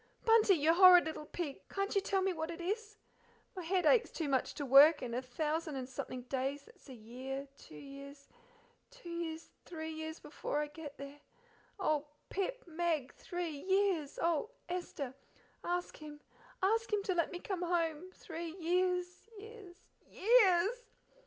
Bunty, 0.25 0.55
you 0.55 0.73
horrid 0.73 1.05
little 1.05 1.27
pig, 1.27 1.59
can't 1.69 1.93
you, 1.93 2.01
tell 2.01 2.23
me 2.23 2.33
what 2.33 2.49
it 2.49 2.59
is? 2.59 2.97
My 3.55 3.61
head 3.61 3.85
aches 3.85 4.09
too 4.09 4.27
much 4.27 4.55
to 4.55 4.65
work, 4.65 5.03
and 5.03 5.13
a 5.13 5.21
thousand 5.21 5.75
and 5.75 5.87
something 5.87 6.23
days 6.23 6.63
that's 6.63 6.89
a 6.89 6.95
year 6.95 7.47
two 7.55 7.75
years 7.75 8.27
two 8.89 9.11
years 9.11 9.51
three 9.63 9.91
years 9.91 10.19
before 10.19 10.57
I 10.59 10.65
get 10.69 10.97
there. 10.97 11.19
Oh, 11.79 12.07
Pip, 12.29 12.63
Meg, 12.65 13.13
three 13.13 13.51
years! 13.61 14.17
oh, 14.19 14.49
Esther! 14.67 15.13
ask 15.63 15.95
him, 15.97 16.19
ask 16.63 16.91
him 16.91 17.03
to 17.03 17.13
let 17.13 17.31
me 17.31 17.37
come 17.37 17.61
home! 17.61 18.09
Three 18.11 18.55
years 18.59 19.29
years 19.37 19.75
years!" 20.09 20.77